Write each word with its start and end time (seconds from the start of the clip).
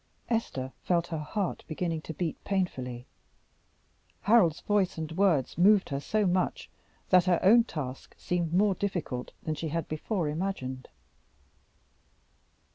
Esther 0.31 0.73
felt 0.81 1.05
her 1.05 1.19
heart 1.19 1.63
beginning 1.67 2.01
to 2.01 2.11
beat 2.11 2.43
painfully. 2.43 3.05
Harold's 4.21 4.61
voice 4.61 4.97
and 4.97 5.11
words 5.11 5.59
moved 5.59 5.89
her 5.89 5.99
so 5.99 6.25
much 6.25 6.71
that 7.11 7.25
her 7.25 7.39
own 7.43 7.63
task 7.63 8.15
seemed 8.17 8.51
more 8.51 8.73
difficult 8.73 9.31
than 9.43 9.53
she 9.53 9.67
had 9.67 9.87
before 9.87 10.27
imagined. 10.27 10.87